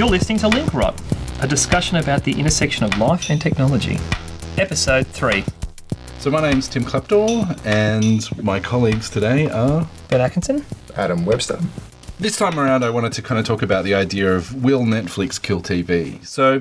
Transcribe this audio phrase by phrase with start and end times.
[0.00, 0.98] You're listening to Link Rot,
[1.42, 3.98] a discussion about the intersection of life and technology.
[4.56, 5.44] Episode 3.
[6.18, 9.86] So my name's Tim Kleptor, and my colleagues today are.
[10.08, 10.64] Ben Atkinson?
[10.96, 11.60] Adam Webster.
[12.20, 15.40] This time around, I wanted to kind of talk about the idea of will Netflix
[15.40, 16.22] kill TV?
[16.22, 16.60] So,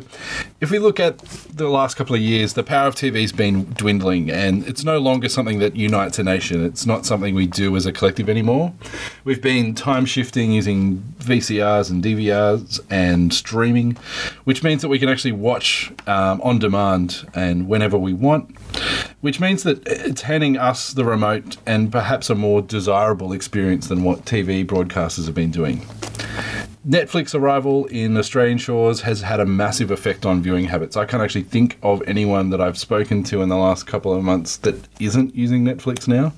[0.62, 4.32] if we look at the last couple of years, the power of TV's been dwindling,
[4.32, 6.64] and it's no longer something that unites a nation.
[6.64, 8.74] It's not something we do as a collective anymore.
[9.26, 13.98] We've been time shifting using VCRs and DVRs and streaming,
[14.46, 18.56] which means that we can actually watch um, on demand and whenever we want
[19.22, 24.04] which means that it's handing us the remote and perhaps a more desirable experience than
[24.04, 25.86] what TV broadcasters have been doing.
[26.88, 30.96] Netflix arrival in Australian shores has had a massive effect on viewing habits.
[30.96, 34.24] I can't actually think of anyone that I've spoken to in the last couple of
[34.24, 36.34] months that isn't using Netflix now.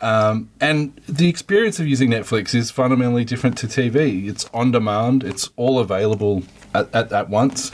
[0.00, 4.28] Um, and the experience of using Netflix is fundamentally different to TV.
[4.28, 7.70] It's on demand, it's all available at, at, at once,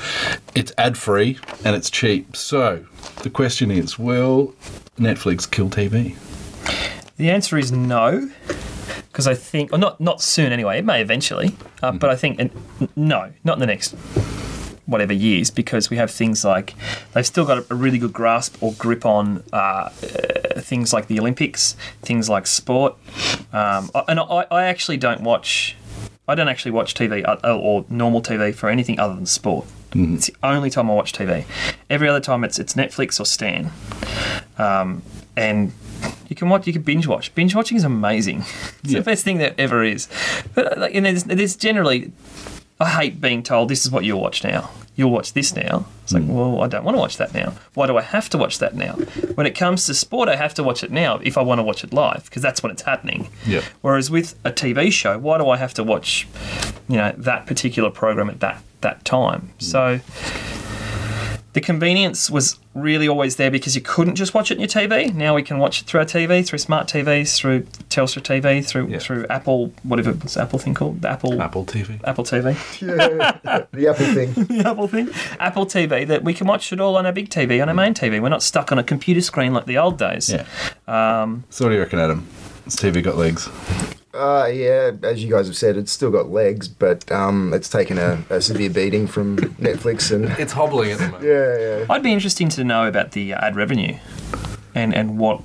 [0.54, 2.36] it's ad free, and it's cheap.
[2.36, 2.84] So
[3.22, 4.54] the question is will
[4.98, 6.16] Netflix kill TV?
[7.16, 8.30] The answer is no,
[9.12, 10.78] because I think, or not not soon anyway.
[10.78, 12.50] It may eventually, uh, but I think and
[12.96, 13.94] no, not in the next
[14.86, 16.74] whatever years, because we have things like
[17.12, 19.90] they've still got a really good grasp or grip on uh, uh,
[20.60, 22.96] things like the Olympics, things like sport,
[23.52, 25.76] um, and I, I actually don't watch.
[26.30, 29.66] I don't actually watch TV uh, or normal TV for anything other than sport.
[29.92, 31.44] It's the only time I watch TV.
[31.88, 33.72] Every other time it's it's Netflix or Stan,
[34.58, 35.02] um,
[35.36, 35.72] and
[36.28, 36.66] you can watch.
[36.68, 37.34] You can binge watch.
[37.34, 38.38] Binge watching is amazing.
[38.84, 39.00] It's Yeah.
[39.00, 40.08] the best thing that ever is.
[40.54, 42.12] But like, and there's, there's generally,
[42.80, 44.70] I hate being told this is what you'll watch now.
[44.96, 45.86] You'll watch this now.
[46.02, 46.34] It's like, hmm.
[46.34, 47.54] well, I don't want to watch that now.
[47.74, 48.94] Why do I have to watch that now?
[49.34, 51.62] When it comes to sport, I have to watch it now if I want to
[51.62, 53.28] watch it live because that's when it's happening.
[53.46, 53.64] Yep.
[53.82, 56.26] Whereas with a TV show, why do I have to watch,
[56.88, 59.40] you know, that particular program at that that time?
[59.40, 59.58] Hmm.
[59.58, 60.00] So
[61.52, 65.12] the convenience was really always there because you couldn't just watch it on your TV.
[65.12, 68.86] Now we can watch it through our TV, through smart TVs, through Telstra TV, through
[68.88, 68.98] Yeah.
[69.00, 71.98] through Apple, whatever what's the Apple thing called, the Apple Apple TV.
[72.04, 74.32] Apple TV, Yeah, the Apple thing.
[74.58, 75.08] the Apple thing,
[75.40, 76.06] Apple TV.
[76.06, 78.20] That we can watch it all on our big TV, on our main TV.
[78.22, 80.30] We're not stuck on a computer screen like the old days.
[80.30, 80.44] Yeah.
[80.86, 82.26] Um, So, what do you reckon, Adam?
[82.64, 83.48] Has TV got legs?
[84.12, 87.96] Uh, yeah, as you guys have said, it's still got legs, but um, it's taken
[87.96, 91.24] a, a severe beating from Netflix and It's hobbling at the moment.
[91.24, 91.86] yeah, yeah.
[91.88, 93.96] I'd be interesting to know about the ad revenue,
[94.74, 95.40] and and what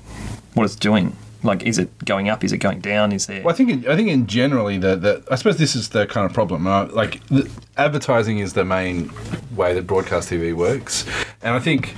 [0.54, 1.14] what it's doing.
[1.42, 2.42] Like, is it going up?
[2.42, 3.12] Is it going down?
[3.12, 3.42] Is there?
[3.44, 6.06] Well, I think in, I think in generally the, the I suppose this is the
[6.06, 6.66] kind of problem.
[6.66, 9.12] Uh, like the, advertising is the main
[9.54, 11.06] way that broadcast TV works,
[11.40, 11.94] and I think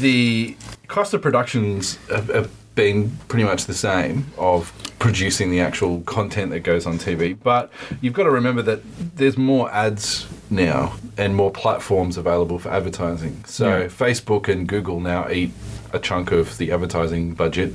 [0.00, 0.56] the
[0.88, 6.50] cost of productions have, have been pretty much the same of producing the actual content
[6.52, 7.36] that goes on TV.
[7.42, 8.80] But you've got to remember that
[9.16, 13.42] there's more ads now and more platforms available for advertising.
[13.46, 13.86] So Yeah.
[13.86, 15.52] Facebook and Google now eat
[15.92, 17.74] a chunk of the advertising budget.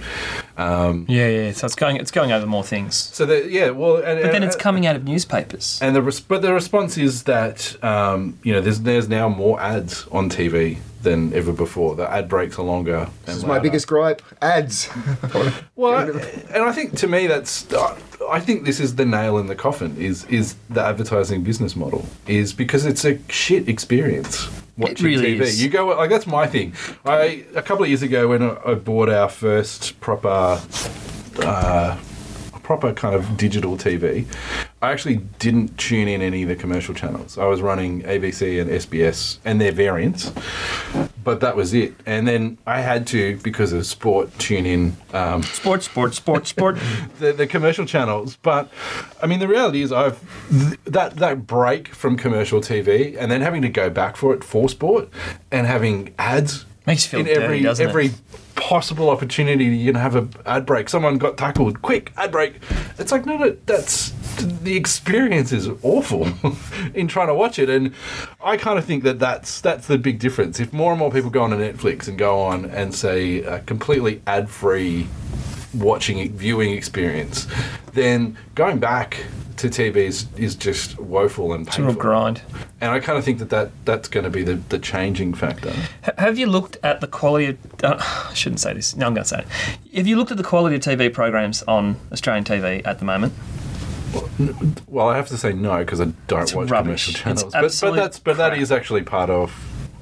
[0.57, 1.51] Um, yeah, yeah.
[1.51, 2.95] So it's going it's going over more things.
[2.95, 5.77] so that yeah, well, and, But then it's coming out of newspapers.
[5.83, 9.59] and the res- but the response is that um, you know there's there's now more
[9.61, 11.95] ads on TV than ever before.
[11.95, 13.07] The ad breaks are longer.
[13.25, 14.89] This is my biggest gripe: ads.
[15.75, 16.09] Well,
[16.53, 17.71] and I think to me that's
[18.29, 22.05] I think this is the nail in the coffin is is the advertising business model
[22.27, 25.41] is because it's a shit experience watching really TV.
[25.41, 25.63] is.
[25.63, 26.73] You go like that's my thing.
[27.05, 30.59] I a couple of years ago when I I bought our first proper.
[31.39, 31.97] Uh,
[32.63, 34.25] proper kind of digital TV,
[34.79, 37.39] I actually didn't tune in any of the commercial channels.
[37.39, 40.31] I was running ABC and SBS and their variants,
[41.23, 41.95] but that was it.
[42.05, 46.77] And then I had to, because of sport, tune in um, Sport, sport, sport, sport.
[47.19, 48.37] the, the commercial channels.
[48.43, 48.69] But
[49.21, 50.19] I mean, the reality is, I've
[50.51, 54.43] th- that that break from commercial TV and then having to go back for it
[54.43, 55.09] for sport
[55.51, 57.89] and having ads Makes you feel in dirty, every doesn't it?
[57.89, 58.11] every
[58.55, 60.87] possible opportunity you can have a ad break.
[60.87, 62.55] Someone got tackled, quick ad break.
[62.97, 66.27] It's like no, no, that's the experience is awful
[66.93, 67.93] in trying to watch it, and
[68.43, 70.59] I kind of think that that's that's the big difference.
[70.59, 73.59] If more and more people go on to Netflix and go on and say a
[73.59, 75.07] completely ad free
[75.73, 77.47] watching viewing experience,
[77.93, 79.23] then going back
[79.57, 82.01] to TV is, is just woeful and It's a real painful.
[82.03, 82.41] grind.
[82.79, 85.69] And I kind of think that, that that's going to be the, the changing factor.
[86.05, 87.57] H- Have you looked at the quality of.
[87.83, 87.95] Uh,
[88.29, 88.95] I shouldn't say this.
[88.95, 89.95] No, I'm going to say it.
[89.97, 93.33] Have you looked at the quality of TV programs on Australian TV at the moment?
[94.87, 97.05] Well, I have to say no because I don't It's watch rubbish.
[97.07, 97.53] commercial It's channels.
[97.53, 98.57] But, but that's but crap.
[98.57, 99.53] is actually part of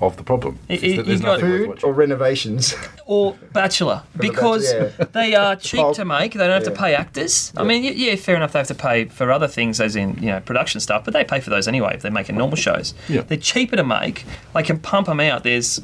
[0.02, 0.60] of the problem.
[0.68, 2.76] It- it- that there's you've got- nothing Food or renovations?
[3.06, 5.06] or Bachelor because Bachelor, yeah.
[5.14, 6.34] they are cheap to make.
[6.34, 7.54] They don't have to pay actors.
[7.56, 8.52] I mean, yeah, fair enough.
[8.52, 11.24] They have to pay for other things, as in you know production stuff, but they
[11.24, 12.94] pay for those anyway if they're making normal shows.
[13.08, 13.22] Yeah.
[13.22, 14.26] They're cheaper to make.
[14.54, 15.44] They can pump them out.
[15.44, 15.80] There's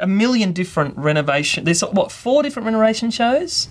[0.00, 1.64] a million different renovation.
[1.64, 3.68] There's what four different renovation shows?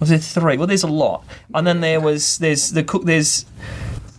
[0.00, 0.56] Was there three?
[0.56, 1.24] Well, there's a lot.
[1.54, 3.04] And then there was there's the cook.
[3.04, 3.46] There's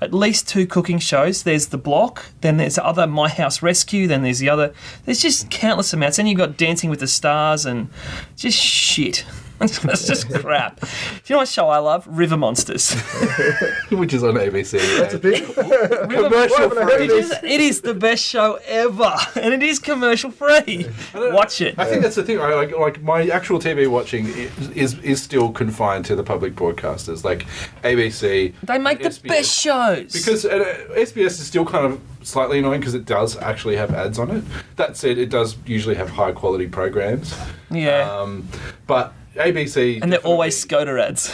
[0.01, 1.43] at least two cooking shows.
[1.43, 4.73] There's the block, then there's the other My House Rescue, then there's the other.
[5.05, 6.17] There's just countless amounts.
[6.17, 7.89] Then you've got Dancing with the Stars and
[8.35, 9.25] just shit.
[9.81, 10.79] That's just crap.
[10.81, 10.87] Do
[11.25, 12.05] you know what show I love?
[12.07, 12.93] River Monsters.
[13.89, 14.79] which is on ABC.
[14.99, 15.43] That's a big.
[15.55, 17.39] commercial Why haven't I heard It of is, this?
[17.43, 20.85] it is the best show ever, and it is commercial free.
[21.15, 21.73] Watch it.
[21.79, 22.39] I think that's the thing.
[22.39, 26.53] I like, like my actual TV watching is, is is still confined to the public
[26.55, 27.45] broadcasters, like
[27.83, 28.53] ABC.
[28.63, 29.27] They make the SBS.
[29.27, 30.13] best shows.
[30.13, 34.19] Because uh, SBS is still kind of slightly annoying because it does actually have ads
[34.19, 34.43] on it.
[34.75, 37.35] That said, it does usually have high quality programs.
[37.71, 38.47] yeah, Um,
[38.85, 41.31] but ABC and they're always Skoda ads.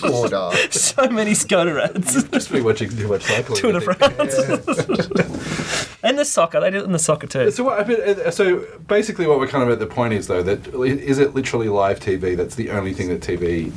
[0.00, 0.54] Poor dog.
[0.70, 2.24] so many Skoda ads.
[2.24, 3.58] just be watching too much cycling.
[3.58, 4.62] Tour de I think.
[4.64, 5.98] France.
[6.02, 6.60] and the soccer.
[6.60, 7.50] They did it in the soccer too.
[7.50, 10.42] So what, I uh, so basically, what we're kind of at the point is though
[10.42, 12.36] that is it literally live TV?
[12.36, 13.72] That's the only thing that TV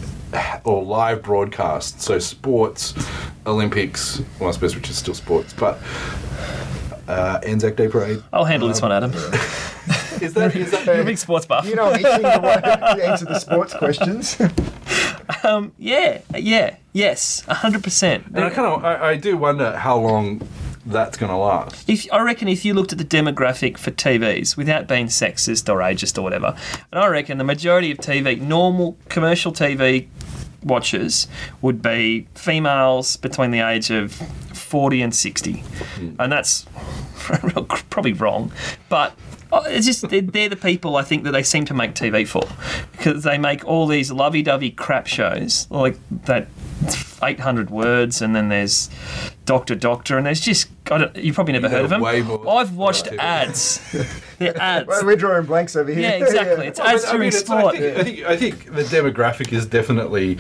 [0.64, 2.02] or live broadcast.
[2.02, 2.94] So sports,
[3.46, 5.80] Olympics, well, I suppose which is still sports, but
[7.08, 8.24] uh, Anzac Day Parade.
[8.34, 9.12] I'll handle this one, Adam.
[10.22, 11.68] Is that is You're a big sports buff.
[11.68, 12.62] You know, I'm itching to
[13.02, 14.38] to answer the sports questions.
[15.44, 18.28] Um, yeah, yeah, yes, hundred percent.
[18.28, 20.48] And I kind of I, I do wonder how long
[20.86, 21.90] that's going to last.
[21.90, 25.80] If I reckon if you looked at the demographic for TVs without being sexist or
[25.80, 26.56] ageist or whatever,
[26.92, 30.08] and I reckon the majority of TV, normal commercial TV
[30.64, 31.28] watchers
[31.62, 34.22] would be females between the age of
[34.66, 35.64] 40 and 60.
[36.20, 36.66] And that's
[37.90, 38.52] probably wrong,
[38.90, 39.14] but
[39.54, 42.28] uh, it's just they're, they're the people I think that they seem to make TV
[42.28, 42.42] for
[42.92, 46.48] because they make all these lovey-dovey crap shows like that
[47.24, 48.90] 800 words and then there's
[49.46, 52.04] Doctor Doctor and there's just I don't, you've probably never You heard of them.
[52.04, 53.24] I've watched about TV.
[53.24, 54.22] ads.
[54.40, 54.88] They're ads.
[54.88, 56.02] Well, We're drawing blanks over here.
[56.02, 56.68] Yeah, exactly.
[56.68, 57.76] It's Well, ads but, I during mean, it's- I sport.
[57.78, 60.38] think, I think I think the demographic is definitely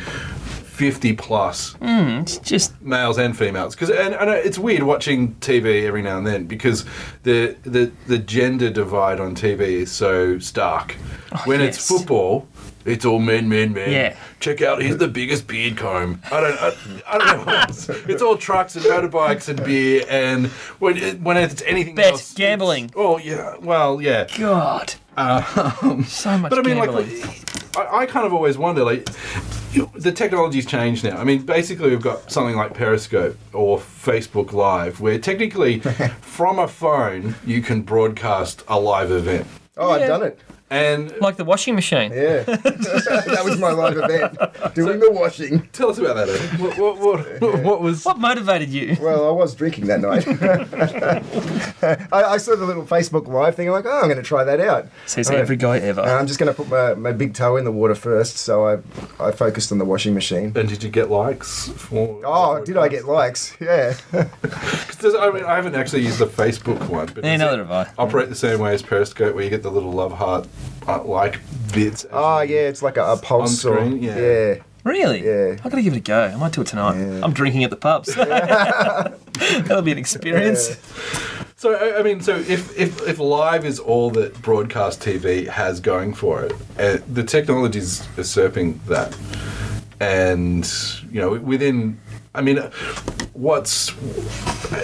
[0.76, 1.74] fifty plus.
[1.74, 6.18] Hmm, it's just males and females because and, and it's weird watching TV every now
[6.18, 6.86] and then because
[7.24, 10.96] the the the gender divide on TV is so stark.
[11.32, 12.48] Oh, when it's Oh, football,
[12.86, 13.92] it's all men, men, men.
[13.92, 14.16] Yeah.
[14.40, 16.22] Check out here's the biggest beard comb.
[16.32, 16.74] I don't I,
[17.08, 17.44] I don't know.
[17.46, 17.90] What else.
[17.90, 20.48] It's all trucks and motorbikes and beer and
[20.80, 22.92] when it, when it's anything Bet, else, gambling.
[22.96, 24.28] Oh yeah, well yeah.
[24.38, 24.94] God.
[25.18, 27.22] Um, so much But I mean, gambling.
[27.22, 29.08] like, I, I kind of always wonder, like,
[29.96, 31.18] the technology's changed now.
[31.18, 35.80] I mean, basically, we've got something like Periscope or Facebook Live, where technically,
[36.22, 39.48] from a phone, you can broadcast a live event.
[39.78, 40.04] Oh, Yeah.
[40.04, 40.40] I've done it.
[40.72, 42.12] And like the washing machine.
[42.12, 42.42] Yeah.
[42.44, 44.74] that was my live event.
[44.74, 45.62] Doing the washing.
[45.74, 46.28] tell us about that.
[46.28, 46.60] Ed.
[46.60, 48.04] What, what, what, what was?
[48.04, 48.98] What motivated you?
[49.00, 50.26] Well, I was drinking that night.
[52.12, 53.68] I, I saw the little Facebook live thing.
[53.68, 54.88] I'm like, oh, I'm going to try that out.
[55.06, 55.38] Says Right.
[55.40, 56.02] every guy And ever.
[56.02, 58.38] Uh, I'm just going to put my, my big toe in the water first.
[58.38, 58.78] So I
[59.24, 60.52] I focused on the washing machine.
[60.56, 62.22] And did you get likes for?
[62.26, 63.56] Oh, did I get likes?
[63.62, 63.94] Yeah.
[64.12, 67.72] 'Cause there's- I mean, I haven't actually used the Facebook one, but Yeah, neither have
[67.72, 67.92] I.
[67.98, 70.48] Operate the same way as Periscope, where you get the little love heart
[70.88, 71.40] uh, like
[71.74, 72.06] bits.
[72.06, 72.68] as Oh, yeah.
[72.68, 73.64] It's like a, a pulse.
[73.66, 74.18] On or- screen, yeah.
[74.20, 74.56] yeah.
[74.84, 75.26] Really?
[75.26, 75.58] Yeah.
[75.64, 76.26] I gotta give it a go.
[76.26, 76.96] I might do it tonight.
[77.00, 77.22] Yeah.
[77.24, 78.14] I'm drinking at the pubs.
[78.16, 80.78] That'll be an experience.
[81.58, 85.80] So I I mean, so if, if if live is all that broadcast TV has
[85.80, 89.18] going for it, uh, the technology is usurping that,
[90.00, 90.72] and
[91.12, 92.00] you know within.
[92.36, 92.58] I mean,
[93.34, 93.90] what's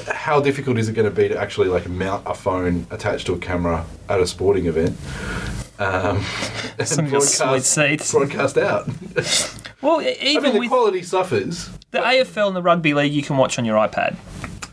[0.07, 3.33] how difficult is it going to be to actually like mount a phone attached to
[3.33, 4.95] a camera at a sporting event?
[5.79, 6.23] Um,
[6.85, 8.11] Some of your sweet seats.
[8.11, 8.87] broadcast out.
[9.81, 11.71] Well, e- I even mean, the with quality suffers.
[11.89, 14.15] the AFL and the rugby league, you can watch on your iPad,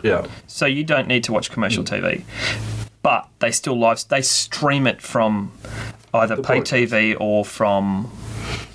[0.05, 0.27] Yeah.
[0.47, 2.25] so you don't need to watch commercial TV.
[3.03, 4.05] But they still live.
[4.11, 5.51] They stream it from
[6.13, 6.73] either pay broadcast.
[6.93, 8.11] TV or from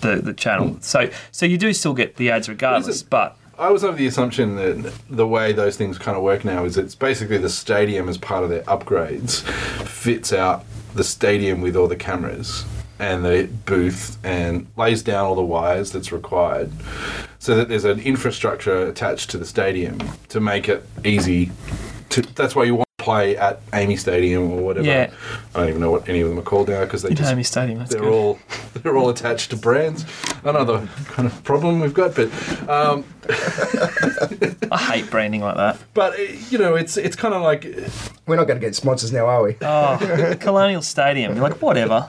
[0.01, 0.77] the the channel.
[0.81, 3.03] So so you do still get the ads regardless.
[3.03, 6.65] But I was under the assumption that the way those things kind of work now
[6.65, 9.41] is it's basically the stadium as part of their upgrades
[9.86, 12.65] fits out the stadium with all the cameras
[13.00, 16.72] and the booth and lays down all the wires that's required
[17.39, 21.51] so that there's an infrastructure attached to the stadium to make it easy
[22.10, 24.86] to that's why you play at AAMI Stadium or whatever.
[24.88, 25.12] Yeah.
[25.53, 27.45] I don't even know what any of them are called now because they just, AAMI
[27.45, 27.79] Stadium.
[27.79, 28.13] That's they're good.
[28.13, 28.39] all
[28.81, 30.05] they're all attached to brands.
[30.43, 32.29] Another kind of problem we've got, but
[32.69, 33.03] um,
[34.72, 35.77] I hate branding like that.
[35.93, 37.63] but uh, you know, it's it's kind of like,
[38.27, 39.55] We're not going to get sponsors now, are we?
[39.62, 41.36] Oh, Colonial Stadium.
[41.36, 42.05] You're like, whatever.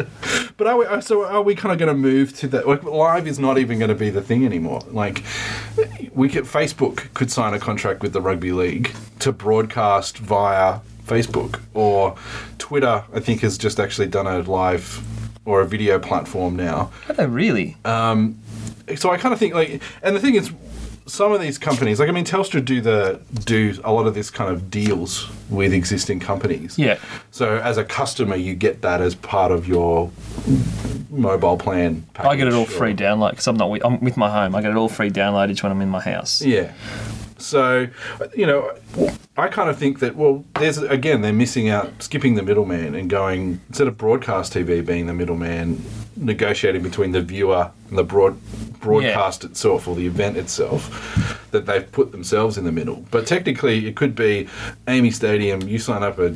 [0.56, 2.66] but are we uh, so are we kind of going to move to that?
[2.68, 4.80] Like, live is not even going to be the thing anymore.
[4.88, 5.22] Like,
[6.12, 11.60] we could Facebook could sign a contract with the rugby league to broadcast via Facebook
[11.74, 12.16] or
[12.58, 13.04] Twitter.
[13.12, 15.02] I think has just actually done a live
[15.44, 16.90] or a video platform now.
[17.08, 17.76] They really?
[17.84, 18.38] Um,
[18.96, 20.50] so I kind of think like, and the thing is,
[21.06, 24.30] some of these companies, like I mean, Telstra do the do a lot of this
[24.30, 26.78] kind of deals with existing companies.
[26.78, 26.98] Yeah.
[27.30, 30.10] So as a customer, you get that as part of your
[31.10, 32.06] mobile plan.
[32.14, 34.30] Package I get it all or- free download because I'm not with, I'm with my
[34.30, 34.54] home.
[34.54, 36.40] I get it all free download each when I'm in my house.
[36.40, 36.72] Yeah.
[37.44, 37.88] So,
[38.34, 38.72] you know,
[39.36, 43.10] I kind of think that, well, there's, again, they're missing out, skipping the middleman and
[43.10, 45.84] going, instead of broadcast TV being the middleman,
[46.16, 48.38] negotiating between the viewer and the broad,
[48.80, 53.04] broadcast itself or the event itself, that they've put themselves in the middle.
[53.10, 54.48] But technically, it could be
[54.86, 56.30] AAMI Stadium, you sign up a,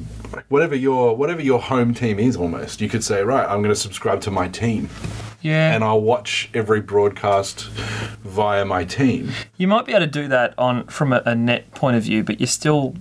[0.49, 2.81] whatever your, whatever your home team is almost.
[2.81, 4.89] You could say, right, I'm going to subscribe to my team
[5.43, 5.75] Yeah.
[5.75, 7.65] and I'll watch every broadcast
[8.25, 9.31] via my team.
[9.57, 12.23] You might be able to do that on from a, a net point of view,
[12.25, 12.95] but you're still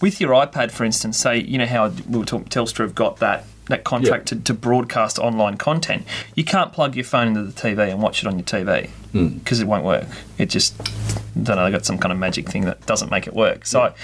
[0.00, 1.18] with your iPad, for instance.
[1.18, 4.54] Say you know how we were talking, Telstra have got that that contract to, to
[4.54, 6.04] broadcast online content.
[6.34, 9.60] You can't plug your phone into the TV and watch it on your TV because
[9.60, 10.06] it won't work.
[10.38, 11.64] It just I don't know.
[11.64, 13.66] They got some kind of magic thing that doesn't make it work.
[13.66, 13.94] So.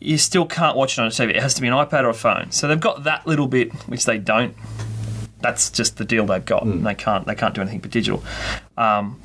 [0.00, 1.30] You still can't watch it on a TV.
[1.30, 2.50] It has to be an iPad or a phone.
[2.50, 4.54] So they've got that little bit, which they don't.
[5.40, 6.64] That's just the deal they've got.
[6.64, 7.24] And they can't.
[7.24, 8.22] They can't do anything but digital.
[8.76, 9.20] Um,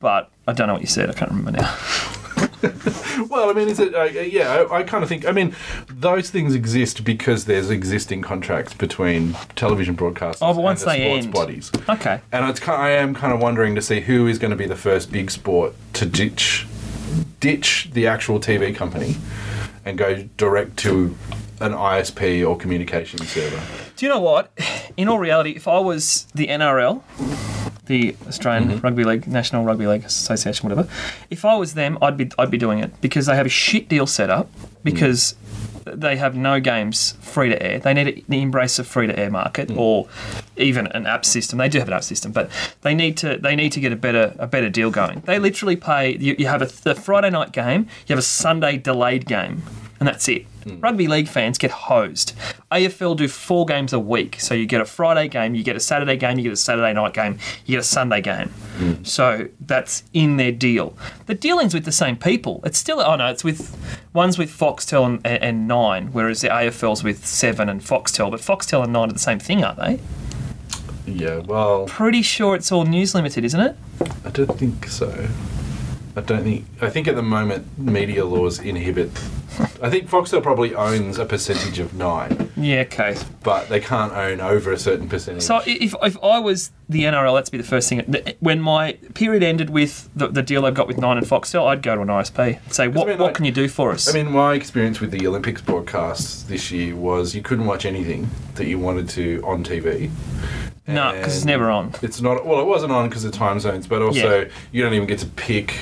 [0.00, 1.08] but I don't know what you said.
[1.08, 1.76] I can't remember now.
[3.30, 3.94] Well, I mean, is it?
[3.94, 5.26] Uh, yeah, I, I kind of think.
[5.26, 5.54] I mean,
[5.88, 10.96] those things exist because there's existing contracts between television broadcasters Oh, but once and the
[10.98, 11.34] they sports end.
[11.34, 11.72] bodies.
[11.88, 12.20] Okay.
[12.32, 14.66] And it's kind I am kind of wondering to see who is going to be
[14.66, 16.66] the first big sport to ditch
[17.40, 19.16] ditch the actual TV company
[19.84, 21.16] and go direct to
[21.60, 23.62] an ISP or communication server.
[23.96, 24.50] Do you know what?
[24.98, 27.02] In all reality, if I was the NRL,
[27.86, 28.80] the Australian mm-hmm.
[28.80, 30.88] Rugby League, National Rugby League Association, whatever,
[31.30, 33.88] if I was them, I'd be I'd be doing it because they have a shit
[33.88, 34.50] deal set up
[34.82, 35.34] because
[35.84, 36.00] mm.
[36.00, 37.78] they have no games free to air.
[37.78, 39.78] They need to embrace of free to air market mm.
[39.78, 40.08] or
[40.56, 41.58] even an app system.
[41.58, 42.50] They do have an app system, but
[42.82, 45.20] they need to they need to get a better a better deal going.
[45.20, 46.16] They literally pay.
[46.16, 47.82] You, you have a, th- Friday night game.
[48.06, 49.62] You have a Sunday delayed game,
[49.98, 50.46] and that's it.
[50.66, 50.82] Mm.
[50.82, 52.34] Rugby league fans get hosed.
[52.72, 55.80] AFL do four games a week, so you get a Friday game, you get a
[55.80, 58.52] Saturday game, you get a Saturday night game, you get a Sunday game.
[58.78, 59.06] Mm.
[59.06, 60.96] So that's in their deal.
[61.26, 62.60] The dealing's with the same people.
[62.64, 63.76] It's still oh no, it's with
[64.12, 68.30] one's with Foxtel and, and, and Nine, whereas the AFL's with Seven and Foxtel.
[68.30, 70.00] But Foxtel and Nine are the same thing, aren't they?
[71.06, 73.76] Yeah, well, Pretty sure it's all News Limited, isn't it?
[74.24, 75.28] I don't think so.
[76.16, 76.64] I don't think.
[76.80, 79.10] I think at the moment media laws inhibit.
[79.82, 83.16] I think Foxtel probably owns a percentage of nine, Yeah, okay.
[83.42, 85.42] but they can't own over a certain percentage.
[85.42, 88.02] So i- if, if I was the NRL, that's be the first thing.
[88.40, 91.82] When my period ended with the, the deal I've got with Nine and Foxtel, I'd
[91.82, 94.08] go to an ISP and say, what, mean, what like- can you do for us?
[94.14, 98.28] I mean, my experience with the Olympics broadcasts this year was you couldn't watch anything
[98.56, 100.10] that you wanted to on TV.
[100.86, 101.94] no, because it's and never on.
[102.02, 102.44] It's not.
[102.46, 104.48] Well, it wasn't on because of time zones, but also Yeah.
[104.72, 105.74] you don't even get to pick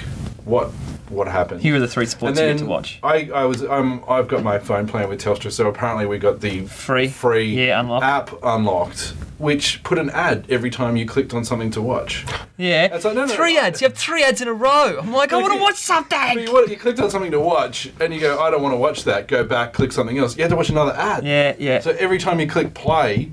[0.45, 0.69] what
[1.09, 1.61] what happened.
[1.63, 2.99] Here are the three sports you get to watch.
[3.03, 6.41] I, I was um I've got my phone plan with Telstra, so apparently we got
[6.41, 7.09] the Free?
[7.09, 8.05] free Yeah, unlocked.
[8.05, 12.25] app unlocked, which put an ad every time you clicked on something to watch.
[12.57, 12.95] Yeah.
[12.95, 13.61] It's like, no, no, three no.
[13.63, 13.81] ads.
[13.81, 14.99] You have three ads in a row.
[15.01, 16.39] I'm like, I want to watch something.
[16.41, 18.79] you, want- you clicked on something to watch, and you go, I don't want to
[18.79, 19.27] watch that.
[19.29, 20.37] Go back, click something else.
[20.37, 21.25] You had to watch another ad.
[21.25, 21.81] Yeah, yeah.
[21.81, 23.33] So every time you click play,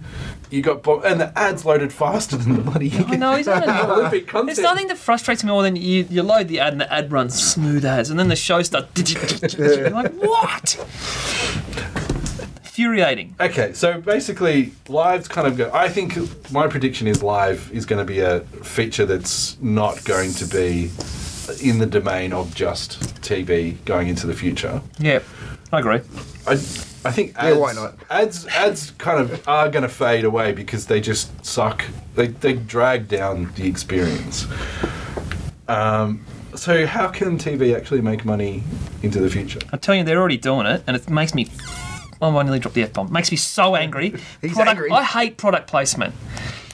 [0.51, 3.70] you got bo- and the ads loaded faster than the bloody I know, isn't it?
[3.70, 4.48] Olympic content.
[4.48, 7.12] There's nothing that frustrates me more than you, you load the ad and the ad
[7.12, 8.88] runs smooth as, and then the show starts.
[9.58, 10.75] You're like, what?
[12.63, 13.36] Infuriating.
[13.39, 15.72] Okay, so basically, live's kind of go.
[15.74, 16.17] I think
[16.51, 20.91] my prediction is live is going to be a feature that's not going to be
[21.62, 24.81] in the domain of just TV going into the future.
[25.00, 25.20] Yeah,
[25.72, 26.00] I agree.
[26.48, 26.58] I,
[27.03, 27.96] I think ads, why not?
[28.10, 31.84] ads ads kind of are going to fade away because they just suck.
[32.15, 34.46] They they drag down the experience.
[35.67, 38.63] Um, so how can TV actually make money
[39.01, 39.60] into the future?
[39.72, 41.50] I tell you, they're already doing it, and it makes me.
[42.22, 43.12] Oh, I nearly dropped the F bomb.
[43.12, 44.10] Makes me so angry.
[44.41, 44.91] He's product, angry.
[44.91, 46.13] I hate product placement.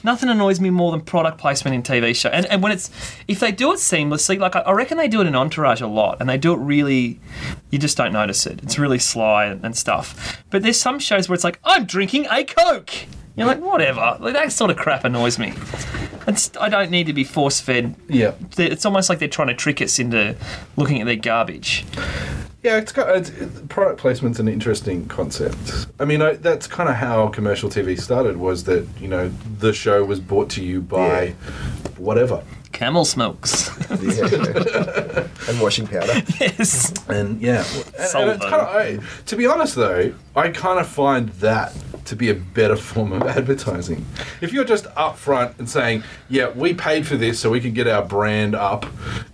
[0.08, 2.30] Nothing annoys me more than product placement in TV show.
[2.30, 2.90] And, and when it's
[3.28, 5.86] if they do it seamlessly, like I, I reckon they do it in Entourage a
[5.86, 7.20] lot, and they do it really,
[7.68, 8.62] you just don't notice it.
[8.62, 10.42] It's really sly and, and stuff.
[10.48, 12.90] But there's some shows where it's like I'm drinking a Coke.
[13.36, 14.16] You're like whatever.
[14.18, 15.52] Like, that sort of crap annoys me.
[16.26, 17.94] It's, I don't need to be force fed.
[18.08, 18.32] Yeah.
[18.56, 20.36] It's almost like they're trying to trick us into
[20.78, 21.84] looking at their garbage.
[22.62, 25.86] Yeah, it's, got, it's it, product placement's an interesting concept.
[26.00, 28.36] I mean, I, that's kind of how commercial TV started.
[28.36, 29.28] Was that you know
[29.60, 31.32] the show was brought to you by Yeah.
[31.98, 33.70] whatever, Camel smokes.
[34.00, 35.26] Yeah.
[35.48, 36.22] and washing powder.
[36.40, 36.92] yes.
[37.08, 38.68] and yeah, and, and it's kind of.
[38.68, 43.12] I, to be honest, though, I kind of find that to be a better form
[43.12, 44.04] of advertising.
[44.40, 47.86] If you're just upfront and saying, "Yeah, we paid for this so we can get
[47.88, 48.86] our brand up,"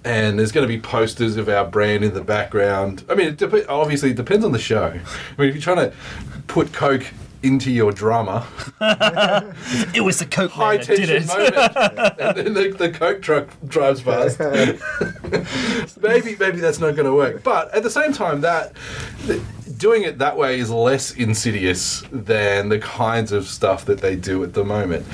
[0.05, 3.05] and there's going to be posters of our brand in the background.
[3.09, 4.87] I mean, it dep- obviously it depends on the show.
[4.87, 5.93] I mean, if you're trying to
[6.47, 7.05] put Coke
[7.45, 8.47] into your drama,
[9.95, 11.55] It was the Coke high man that did tension it.
[11.55, 14.41] moment, and then the, the Coke truck drives past.
[16.03, 17.43] maybe maybe that's not going to work.
[17.43, 18.73] But at the same time, that
[19.27, 19.43] th-
[19.77, 24.43] doing it that way is less insidious than the kinds of stuff that they do
[24.45, 25.07] at the moment,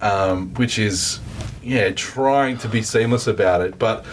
[0.00, 1.20] um, which is.
[1.60, 4.06] Yeah, trying to be seamless about it, but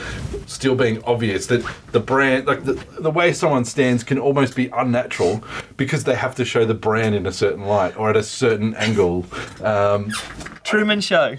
[0.46, 4.68] still being obvious that the brand, like the, the way someone stands, can almost be
[4.70, 5.42] unnatural
[5.78, 8.74] because they have to show the brand in a certain light or at a certain
[8.76, 9.26] angle.
[9.64, 10.12] Um,
[10.66, 11.38] Truman Show.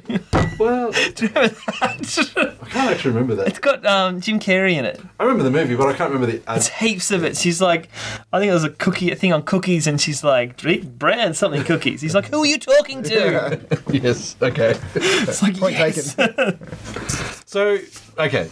[0.58, 2.56] well, Do remember that?
[2.62, 3.48] I can't actually remember that.
[3.48, 5.00] it's got um, Jim Carrey in it.
[5.20, 6.54] I remember the movie, but I can't remember the.
[6.54, 7.36] It's heaps of it.
[7.36, 7.88] She's like,
[8.32, 11.62] I think was a cookie, a thing on cookies, and she's like, "Drink brand something
[11.62, 12.00] cookies.
[12.00, 13.60] He's like, who are you talking to?
[13.92, 14.34] yes.
[14.40, 14.78] Okay.
[14.94, 16.14] It's like, Point yes.
[16.14, 16.58] taken.
[17.46, 17.78] So,
[18.18, 18.48] okay.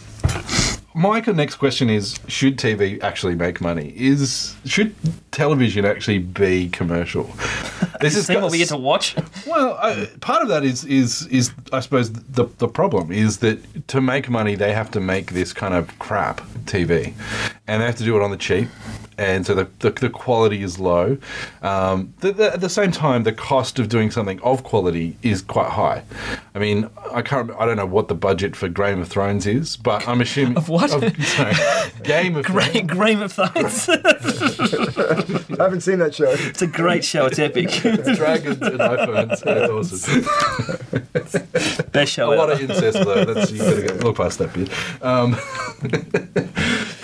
[0.93, 3.93] My next question is: Should TV actually make money?
[3.97, 4.95] Is should
[5.31, 7.29] television actually be commercial?
[8.01, 9.15] This is what we get to watch.
[9.47, 13.87] Well, uh, part of that is is is I suppose the the problem is that
[13.87, 17.13] to make money they have to make this kind of crap TV,
[17.67, 18.67] and they have to do it on the cheap,
[19.17, 21.17] and so the the, the quality is low.
[21.61, 25.41] Um, the, the, at the same time, the cost of doing something of quality is
[25.41, 26.03] quite high.
[26.53, 29.77] I mean, I can't I don't know what the budget for Game of Thrones is,
[29.77, 30.89] but I'm assuming Of what?
[31.23, 31.53] sorry,
[32.03, 32.91] Game of Great, Thrones.
[32.93, 33.89] Game of Thrones.
[35.59, 36.29] I haven't seen that show.
[36.29, 37.25] it's a great show.
[37.25, 37.69] It's epic.
[38.15, 39.41] Dragons and iPhones.
[39.43, 41.91] and It's awesome.
[41.91, 43.25] Best show a lot of incest though.
[43.25, 44.69] That's you gotta go, look past that bit.
[45.01, 45.35] Um,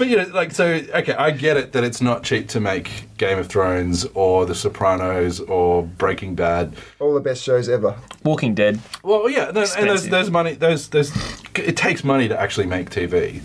[0.02, 0.66] but you know, like so.
[0.66, 4.56] Okay, I get it that it's not cheap to make Game of Thrones or The
[4.56, 6.74] Sopranos or Breaking Bad.
[7.00, 7.96] All the best shows ever.
[8.24, 8.80] Walking Dead.
[9.04, 10.10] Well, yeah, no, and there's, Expensive.
[10.10, 10.54] there's money.
[10.56, 11.12] There's there's
[11.54, 13.44] it takes money to actually make TV,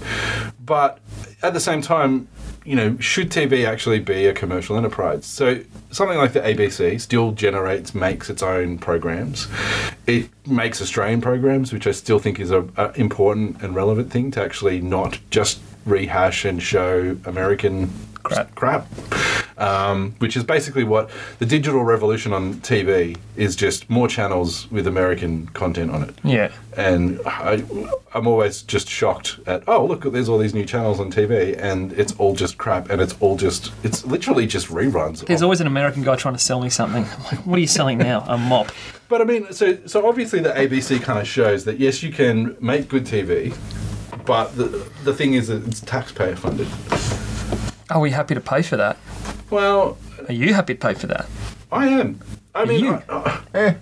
[0.65, 0.99] but
[1.43, 2.27] at the same time.
[2.65, 5.25] You know, should TV actually be a commercial enterprise?
[5.25, 5.61] So
[5.93, 9.47] something like the ABC still generates, makes its own programs.
[10.09, 14.33] It makes Australian programs, which I still think is a, a important and relevant thing
[14.33, 17.91] to actually not just rehash and show American
[18.23, 18.55] Crap.
[18.55, 18.87] crap.
[19.59, 24.87] Um, which is basically what the digital revolution on TV is just more channels with
[24.87, 26.15] American content on it.
[26.23, 26.53] Yeah.
[26.77, 27.65] And I,
[28.13, 31.93] I'm always just shocked at, oh, look, there's all these new channels on TV and
[31.95, 35.25] it's all just crap and it's all just, it's literally just reruns.
[35.25, 37.05] There's always an American guy trying to sell me something.
[37.17, 38.27] I'm like, what are you selling now?
[38.29, 38.73] A mop.
[39.09, 42.57] But I mean, so so obviously the ABC kind of shows that yes, you can
[42.61, 43.57] make good TV,
[44.27, 44.65] but the
[45.05, 46.69] the thing is that it's taxpayer funded.
[47.91, 48.97] Are we happy to pay for that?
[49.51, 49.97] Well,
[50.29, 51.27] Are you happy to pay for that?
[51.71, 52.21] I am.
[52.55, 53.03] I mean, you?
[53.09, 53.77] I.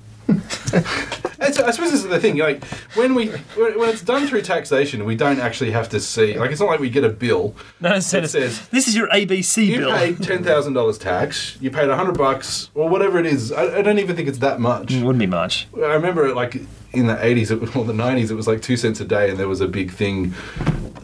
[1.46, 2.38] It's, I suppose this is the thing.
[2.38, 6.38] Like when we when, when it's done through taxation, we don't actually have to see.
[6.38, 7.54] Like it's not like we get a bill.
[7.80, 9.66] No, it says, says- this is your ABC bill.
[9.66, 9.96] You bill.
[9.98, 11.58] paid ten thousand dollars tax.
[11.60, 13.52] You paid hundred bucks or whatever it is.
[13.52, 14.92] I, I don't even think it's that much.
[14.92, 15.66] It wouldn't be much.
[15.76, 16.62] I remember it like
[16.94, 18.30] in the eighties or the nineties.
[18.30, 20.34] It was like two cents a day, and there was a big thing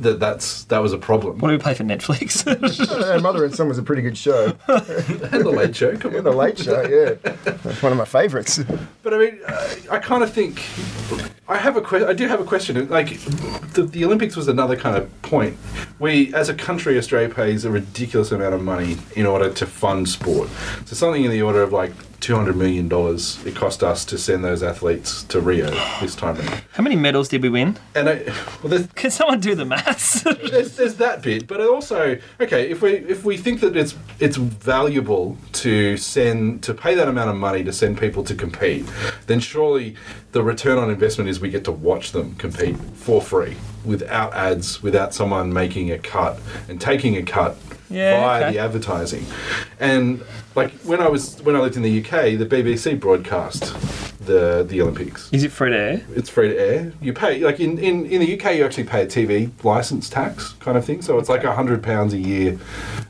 [0.00, 1.38] that that's that was a problem.
[1.38, 2.44] What do we pay for Netflix?
[3.22, 4.46] Mother and Son was a pretty good show.
[4.68, 5.96] and the late show.
[5.96, 6.24] Come Yeah, on.
[6.24, 7.33] the Late Show, yeah.
[7.44, 8.61] That's one of my favourites.
[9.03, 10.62] But I mean, I, I kind of think
[11.48, 12.88] I have a que- I do have a question.
[12.88, 13.20] Like,
[13.74, 15.59] the, the Olympics was another kind of point.
[15.98, 20.09] We, as a country, Australia pays a ridiculous amount of money in order to fund
[20.09, 20.48] sport.
[20.87, 24.19] So something in the order of like two hundred million dollars it cost us to
[24.19, 26.63] send those athletes to Rio this time around.
[26.73, 27.77] How many medals did we win?
[27.95, 28.23] And I,
[28.63, 30.23] well, there's, Can someone do the maths?
[30.51, 32.71] there's, there's that bit, but also okay.
[32.71, 37.31] If we if we think that it's it's valuable to send to pay that amount
[37.31, 38.87] of money to send people to compete,
[39.27, 39.97] then surely
[40.33, 44.83] the return on investment is we get to watch them compete for free without ads,
[44.83, 47.57] without someone making a cut and taking a cut
[47.90, 48.53] Yeah, via okay.
[48.53, 49.26] the advertising.
[49.79, 50.22] And
[50.55, 53.74] like when I was when I lived in the UK, the BBC broadcast
[54.20, 55.29] the the Olympics.
[55.33, 56.07] Is it free to air?
[56.14, 56.92] It's free to air.
[57.00, 60.53] You pay like in, in, in the UK, you actually pay a TV license tax
[60.61, 61.03] kind of thing.
[61.03, 62.59] So it's like a hundred pounds a year,